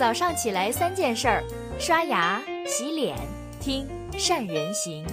[0.00, 1.44] 早上起来三件事儿：
[1.78, 3.18] 刷牙、洗脸、
[3.60, 5.04] 听善人行。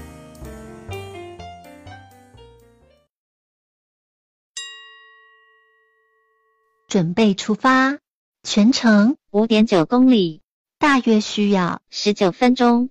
[6.87, 7.97] 准备出发，
[8.44, 10.42] 全程五点九公里，
[10.79, 12.90] 大约需要十九分钟。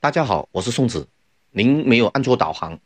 [0.00, 1.08] 大家好，我是宋子，
[1.50, 2.78] 您没有按错导航，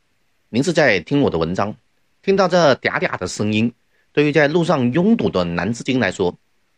[0.50, 1.74] 您是在听我的文章。
[2.22, 3.74] 听到这嗲嗲的声音，
[4.12, 6.32] 对于在路上拥堵的男资金来说，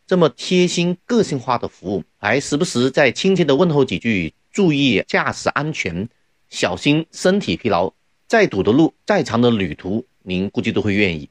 [0.07, 6.09] 这么贴心、个性化的服务，还时不时再亲切的问候几句“注意驾驶安全，
[6.51, 7.95] 小心身体疲劳”，
[8.29, 11.31] 再堵的路、再长的旅途，您估计都会愿意。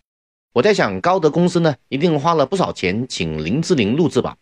[0.54, 4.38] 我在想，高德公司呢，一定花了不少钱请林志玲录制吧？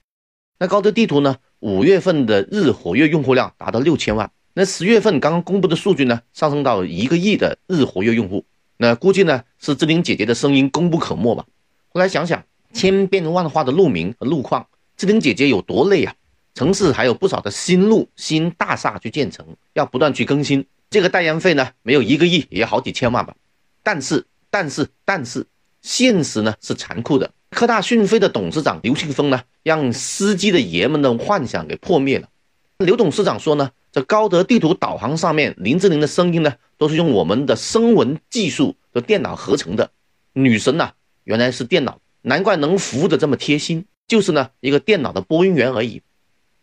[0.59, 8.45] 那高德地图呢，五月份的日活跃用户量达到六千万，那十月份刚刚公布的数据呢，上升到一个亿的日活跃用户。
[8.77, 11.45] 那估计呢是志玲姐姐的声音功不可没吧。
[11.89, 14.67] 后来想想，千变万化的路名和路况，
[14.97, 16.13] 志玲姐姐有多累啊？
[16.53, 23.35] 城市还有不少的新路、新大厦去建成，要不断去更新，这个代言费呢，没有一个亿也要好几千万吧。
[23.83, 25.45] 但是，但是，但是，
[25.81, 27.31] 现实呢是残酷的。
[27.49, 32.29] 科大讯飞的董事长刘庆峰呢，让司机的爷们的幻想给破灭了。
[32.77, 33.71] 刘董事长说呢。
[33.93, 39.91] 这高德地图导航上面，林志玲的声音呢，都是用我们的声纹技术和电脑合成的。
[40.31, 40.93] 女神呐，
[41.25, 46.01] 原来是电脑，难怪能服务的这么贴心，就是呢一个电脑的播音员而已。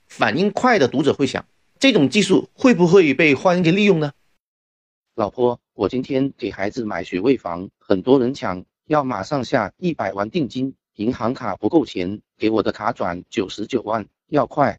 [0.07, 1.47] 反应快的读者会想，
[1.79, 4.13] 这种技术会不会被坏人给利用呢？
[5.15, 14.79] 老婆，我今天给孩子买学位房，很多人抢，要马上下一百万定金，银行卡不够钱，给我的卡转九十九万，要快。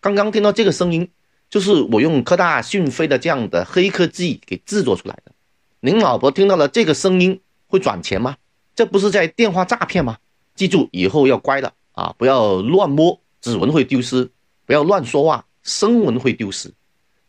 [0.00, 1.10] 刚刚听到这个声音。
[1.50, 5.32] 就是我用科大讯飞的这样的黑科技给制作出来的。
[5.80, 8.36] 您老婆听到了这个声音会转钱吗？
[8.80, 10.16] 这不是在电话诈骗吗？
[10.54, 14.30] 记住以后要乖了啊，不要乱摸，指纹会丢失；
[14.64, 16.72] 不要乱说话，声纹会丢失。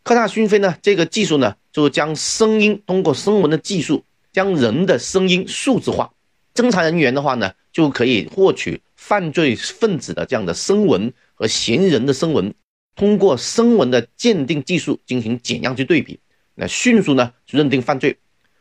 [0.02, 6.10] 科大讯飞呢，这个技术呢，就是将声音通过声纹的技术，将人的声音数字化。
[6.54, 12.54] 侦查人员的话呢，就可以获取犯罪分子的这样的声纹和嫌疑人的声纹。
[12.96, 16.18] 通过声纹的鉴定技术进行检样去对比，
[16.54, 18.16] 那迅速呢去认定犯罪，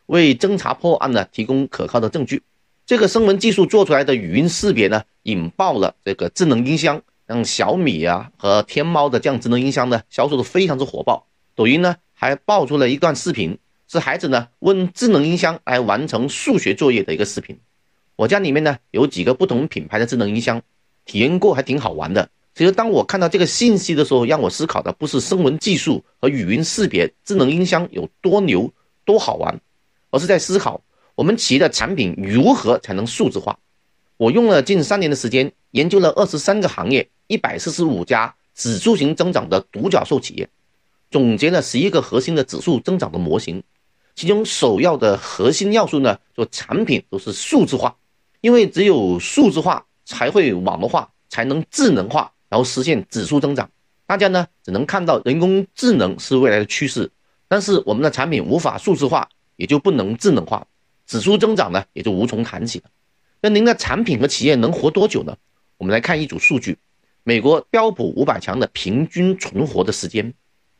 [0.07, 2.43] 为侦查破案呢提供可靠的证据。
[2.91, 11.25] 这个声纹技术做出来的语音识别呢，引爆了这个智能音箱，让小米啊和天猫的这样智能音箱呢销售的非常之火爆。
[11.55, 13.57] 抖音呢还爆出了一段视频，
[13.87, 17.57] 是孩子呢问智能音箱来完成数学作业的一个视频。
[18.17, 20.61] 我家里面呢有几个不同品牌的智能音箱，
[21.05, 22.27] 体验过还挺好玩的。
[22.53, 28.69] 其实，当我看到这个信息的时候，让我思考的不是声纹技术和语音识别智能音箱有多牛、
[29.05, 29.61] 多好玩，
[30.09, 30.81] 而是在思考
[31.21, 33.59] 我们企业的产品如何才能数字化。
[34.17, 40.49] 我用了近三年的时间，研究了二十三个行业、一百四十五家指数型增长的独角兽企业，
[41.11, 43.61] 总结了十一个核心的指数增长的模型。
[44.15, 47.95] 其中首要的核心要素呢，就产品都是数字化，
[48.41, 52.31] 因为只有数字化才会网络化，才能智能化。
[52.49, 53.69] 然后实现指数增长，
[54.07, 57.11] 大家呢只能看到人工智能是未来的趋势，
[57.47, 60.65] 但是我们的产品无法数字化，也就不能智能化，
[61.05, 62.85] 指数增长呢也就无从谈起了。
[63.41, 65.35] 那您的产品和企业能活多久呢？
[65.77, 66.77] 我们来看一组数据，
[67.23, 70.33] 美国标普五百强的平均存活的时间，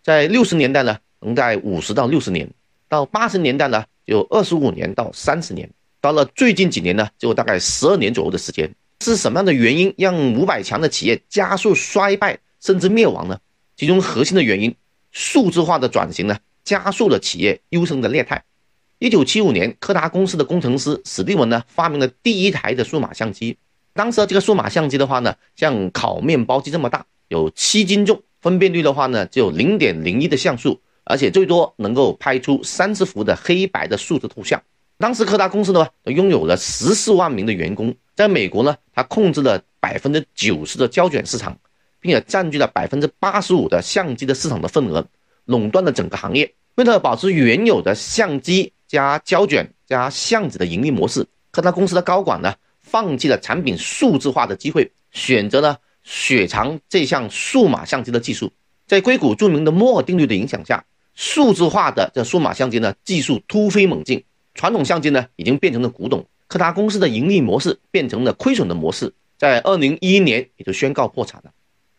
[0.04, 2.50] 在六十年代呢能在五十到六十年，
[2.88, 8.72] 到八十年代呢有二十五年到三十年，到了最近几年呢就大概十二年左右的时间。
[9.04, 13.40] 是什么样的原因让五百强的企业加速衰败甚至灭亡呢？
[13.76, 14.76] 其中核心的原因，
[15.12, 18.44] 数字化的转型呢，加速了企业优胜的劣态。
[19.02, 23.58] 一九七五年，柯达公司的工程师史蒂文呢，发明了第一台的数码相机。
[23.96, 34.62] 当时这个数码相机的话呢，像烤面包机这么大，有七斤重，分辨率的话呢，只有零点零一的像素，而且最多能够拍出三十幅的黑白的数字图像。
[35.00, 37.96] 当时柯达公司呢，拥有了十四万名的员工。
[38.16, 41.58] 在美国呢，它控制了百分之九十的胶卷市场，
[42.00, 45.04] 并且占据了百分之八十五的相机的市场的份额，
[45.46, 46.54] 垄断了整个行业。
[46.76, 58.52] 为了保持原有的相机加胶卷加相纸的盈利模式，柯达公司的高管呢，放弃了产品数字化的机会，选择了雪藏这项数码相机的技术。
[58.86, 60.84] 在硅谷著名的摩尔定律的影响下，
[61.16, 66.26] 数字化的这数码相机呢，技术突飞猛进，传统相机呢，已经变成了古董。
[66.48, 71.52] 柯达公司的盈利模式变成了亏损的模式，在二零一一年也就宣告破产了。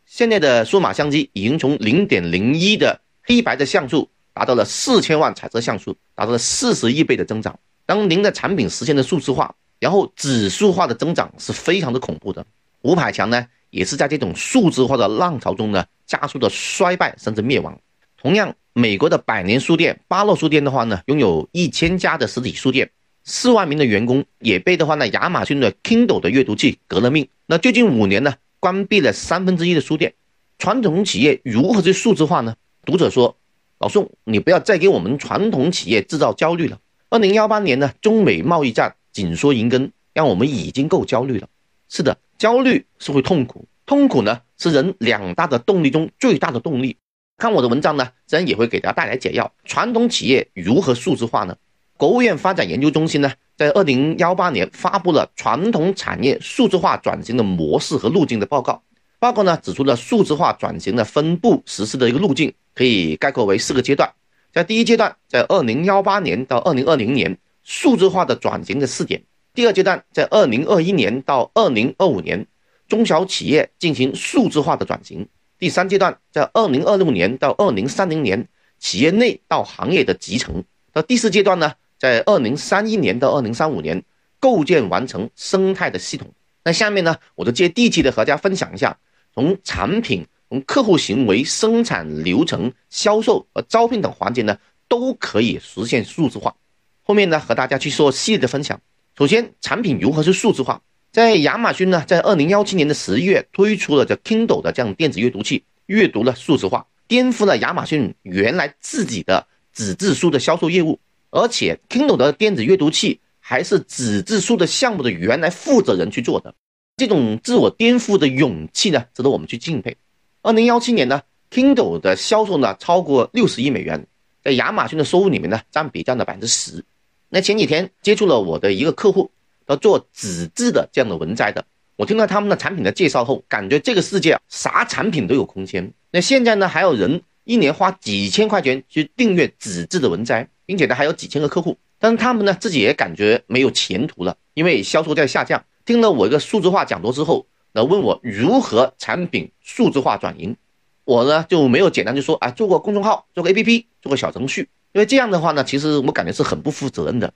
[0.04, 7.58] 现在的数码相机已经从零点零一的黑白的像素，达到了四千万彩色像素，达到了四十亿倍的增长。
[7.86, 12.46] 当您的产品实现了数字化，然后指数化的增长是非常的恐怖的。
[12.82, 17.78] 五百强呢，也是在这种数字化的浪潮中呢，加速的衰败甚至灭亡。
[18.16, 22.90] 同样，美国的百年书店巴洛书店的话呢，拥有一千家的实体书店，
[23.24, 27.28] 四万名的员工，也被的话呢，亚马逊的 Kindle 的阅读器革了命。
[27.46, 30.14] 那最近五年呢，关闭了三分之一的书店。
[30.58, 32.54] 传统企业如何去数字化呢？
[32.84, 33.36] 读者说
[33.82, 36.78] ：“老宋，你不要再给我们传统企业制造焦虑了。
[37.10, 41.48] 二零幺八年呢，中美贸易战紧缩银根，让我们已经够焦虑了。
[41.88, 46.96] 是的，焦虑是会痛苦，痛苦呢是人两大的动力中最大的动力。”
[47.38, 49.52] 看我的文章呢，自然也会给大家带来解药。
[49.64, 51.56] 传统企业如何数字化呢？
[51.96, 58.80] 国务院发展研究中心呢，在二零幺八年发布了传统产业数字化转型的模式和路径的报告。
[59.18, 64.12] 报告呢指出了数字化转型的分步实施的一个路径，可以概括为四个阶段。
[64.52, 69.20] 在第一阶段，在二零幺八年到二零二零年，数字化的转型的试点；
[69.54, 72.46] 第二阶段，在二零二一年到二零二五年，
[72.88, 75.26] 中小企业进行数字化的转型。
[75.58, 78.48] 第三阶段在二零二六年到二零三零年，
[78.78, 84.02] 企业内到行业的集成；到第四阶段呢，在二零三一年到二零三五年，
[84.40, 86.28] 构建完成生态的系统。
[86.64, 88.98] 那下面呢，我就接地气的和大家分享一下，
[89.34, 96.54] 从产品、从客户行为、生产流程、销售和招聘等环节呢，都可以实现数字化。
[97.02, 98.78] 后面呢，和大家去做系列的分享。
[99.16, 100.82] 首先，产品如何去数字化？
[101.10, 111.00] 在亚马逊呢，在二零幺七年的十一月推出了叫 Kindle 的这样电子阅读器，阅读了数字化，颠覆了亚马逊原来自己的纸质书的销售业务。
[111.30, 116.54] 而且 Kindle 的电子阅读器还是纸质书的项目的原来负责人去做的，
[116.98, 119.96] 这种自我颠覆的勇气呢，值得我们去敬佩。
[120.42, 124.06] 二零幺七年呢，Kindle 的销售呢超过六十亿美元，
[124.44, 126.84] 在亚马逊的收入里面呢占比占了百分之十。
[127.28, 129.30] 那前几天接触了我的一个客户。
[129.66, 131.64] 要做纸质的这样的文摘的，
[131.96, 135.90] 我听到他们的产品的介绍后，感觉这个世界啊，啥产品都有空间。
[136.10, 145.64] 那现在呢，还有人一年花几千块钱去订阅纸质的文摘，并且呢还有几千个客户，但是他们呢自己也感觉没有前途了，因为销售在下降。
[145.86, 150.56] 听了我一个数字化讲座之后，那问我如何产品数字化转型，
[151.04, 157.32] 我呢就没有简单就说啊，做个公众号，做个 APP，做个小程序，因为这样的话呢，其实我感觉是很不负责任的。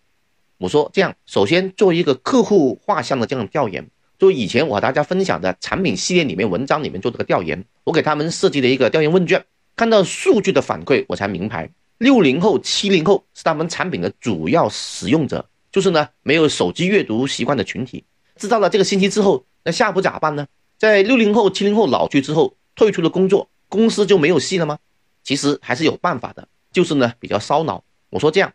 [0.58, 3.86] 我说这样，首先做一个客户画像的这样的调研，
[4.18, 9.44] 就以前我和大家分享的产品系列里面文章里面做这个调研，我给他们设计了一个调研问卷，
[9.74, 18.04] 看到数据的反馈，我才明白，六零后、七零后是他们产品的主要使用者，就是呢没有手机阅读习惯的群体。
[18.36, 20.46] 知道了这个信息之后，那下一步咋办呢？
[20.78, 24.78] 在六零后、七零后老去之后，退出了工作，公司就没有戏了吗？
[25.24, 27.82] 其实还是有办法的，就是呢比较烧脑。
[28.10, 28.52] 我说这样。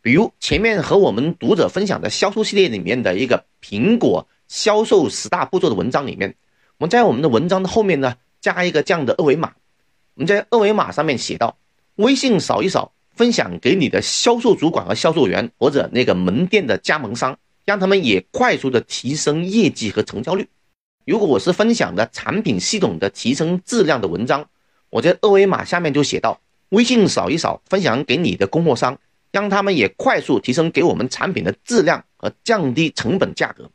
[0.00, 6.34] 比如前面和我们读者分享的销售系列里面的一个苹果销售十大步骤的文章里面，
[6.78, 9.52] 我们在我们的文章的后面呢加一个这样的二维码，
[10.14, 11.58] 我们在二维码上面写到，
[11.96, 20.48] 微信扫一扫，分享给你的销售主管和销售员或者那个门店的加盟商，让他们也快速的提升业绩和成交率。
[21.04, 24.48] 如果我是分享的产品系统的提升质量的文章，
[24.88, 26.40] 我在二维码下面就写到，
[26.70, 28.98] 微信扫一扫，分享给你的供货商。
[29.32, 33.70] 让他们也快速提升给我们产品的质量和降低成本价格，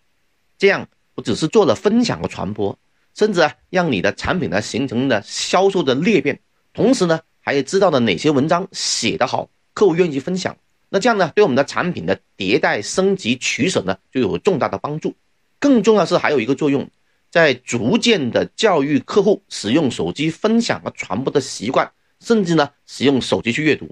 [0.57, 2.79] 这样不只是做了分享和传播，
[3.13, 6.39] 甚至啊让你的产品呢形成了销售的裂变，
[6.73, 10.57] 同时呢还知道了哪些文章写得好，客户愿意分享，
[10.93, 15.15] 那这样呢对我们的产品的迭代升级取舍呢就有重大的帮助。
[15.57, 16.87] 更重要是还有一个作用，
[17.31, 23.89] 在逐渐的教育客户使用手机分享和传播的习惯，甚至呢使用手机去阅读。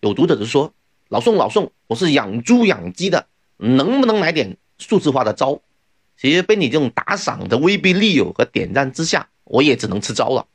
[0.00, 0.72] 有读者就说。
[1.10, 5.58] 老宋，老宋，我是养猪养鸡的，能不能来点数字化的招？
[6.20, 10.46] 其实被你这种打赏的威逼利诱和点赞之下，我也只能吃招了。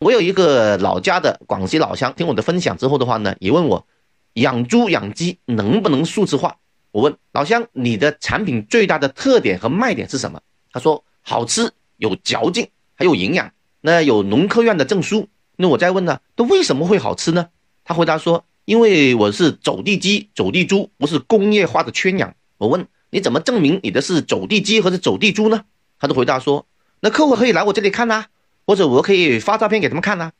[0.00, 3.86] 我有一个老家的广西老乡，听我的分享之后的话呢，也问我
[4.34, 6.56] 养猪养鸡能不能数字化？
[6.90, 10.40] 我问老乡，你的产品最大的特点和卖点是什么？
[10.70, 15.28] 他说好吃，有嚼劲，还有营养，那有农科院的证书。
[15.56, 17.48] 那我再问呢，那为什么会好吃呢？
[17.84, 18.44] 他回答说。
[18.64, 22.32] 因为我是走地鸡、走地猪，不是工业化的圈养。
[22.58, 25.64] 我问你怎么证明你的是走地鸡或者走地猪呢？
[25.98, 26.64] 他就回答说
[27.02, 28.26] ：“那客户可以来我这里看呐，
[28.64, 30.30] 或者我可以发照片给他们看呐。”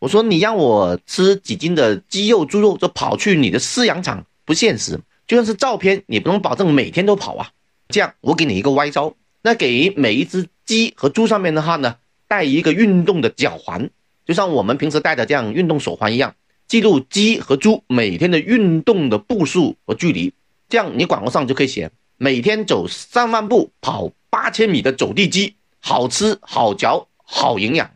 [0.00, 4.98] 我说：“你让我吃几斤的鸡肉、猪肉，就跑去你的饲养场不现实。
[5.28, 7.50] 就算是照片，你不能保证每天都跑啊。
[7.88, 13.90] 这样，我给你一个歪招，那给每一只鸡和猪上面的话呢，戴一个运动的脚环，
[14.24, 16.34] 就像我们平时戴的这样运动手环一样。”
[16.66, 20.32] 记录鸡和猪每天的运动的步数和距离，
[20.68, 27.90] 这样你广告上就可以写：每天走三万步，跑八千米的走地鸡，好吃、好嚼、好营养。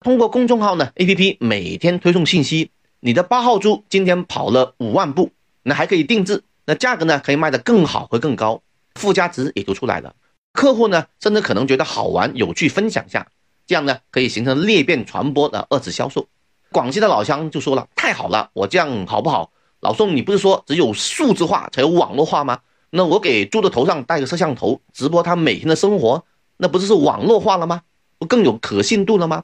[0.00, 5.32] 通过公众号呢 APP 每天推送信息，你的八号猪今天跑了五万步，
[5.64, 8.62] 那还可以定制，那价格呢可以卖得更好和更高，
[8.94, 10.14] 附加值也就出来了。
[10.52, 13.26] 客户呢甚至可能觉得好玩、有趣，分享下，
[13.66, 16.28] 这样呢可以形成裂变传播的二次销售。
[16.70, 19.50] 广西的老乡就说了：“太好了，我这样好不好？
[19.80, 22.60] 老宋，你不是说只有数字化才有网络化吗？
[22.90, 26.24] 那我给猪的头上戴个摄像头，直播他每天的生活，
[26.56, 27.82] 那不就是网络化了吗？
[28.18, 29.42] 不更有可信度了吗？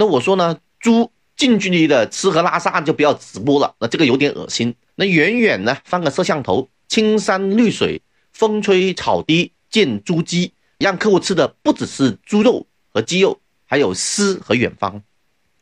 [0.00, 4.72] 那我说呢，猪近距离的吃喝拉撒就不要直播了，那这个有点恶心。
[4.94, 8.00] 那远远呢放个摄像头，青山绿水，
[8.32, 12.64] 风吹草低见猪鸡，让客户吃的不只是猪肉
[12.94, 15.02] 和鸡肉，还有诗和远方。”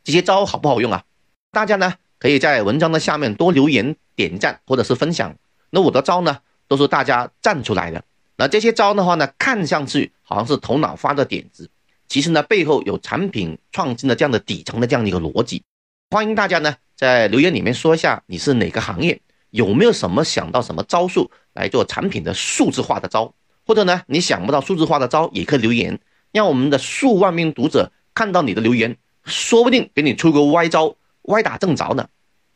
[0.05, 1.03] 这些招好不好用啊？
[1.51, 5.35] 大家呢可以在文章的下面多留言、点赞或者是分享。
[5.71, 6.37] 那我的招呢
[6.69, 8.05] 都是大家站出来的。
[8.37, 11.71] 那这些招的话呢，看上去好像是头脑发的点子，
[12.09, 15.63] 其实呢背后有产品创新的这样的底层的这样的一个逻辑。
[16.11, 19.21] 欢迎大家呢在留言里面说一下你是哪个行业，
[19.51, 23.35] 有没有什么想到什么招数来做产品的数字化的招，
[23.67, 25.99] 或者呢你想不到数字化的招也可以留言，
[26.33, 28.97] 让我们的数万名读者看到你的留言。
[29.25, 32.07] 说不定给你出个歪招，歪打正着呢。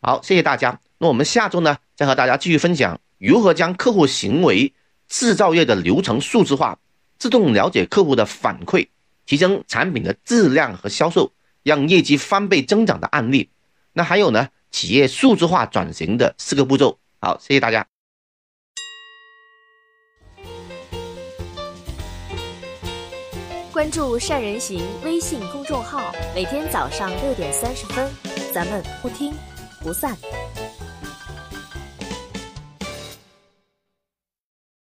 [0.00, 0.78] 好，谢谢大家。
[0.98, 4.72] 那我们下周呢，再和大家继续分享如何将客户行为、
[5.08, 6.78] 制造业的流程数字化，
[7.18, 8.86] 自动了解客户的反馈，
[9.30, 11.32] 提升产品的质量和销售，
[11.62, 13.48] 让业绩翻倍增长的案例。
[13.92, 16.98] 那还有呢，企业数字化转型的四个步骤。
[17.20, 17.86] 好，谢谢大家。
[23.72, 28.10] 关注善人行微信公众号，每天早上六点三十分，
[28.52, 29.32] 咱们不听
[29.80, 30.18] 不散。